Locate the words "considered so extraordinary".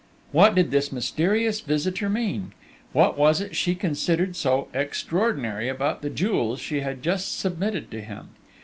3.75-5.69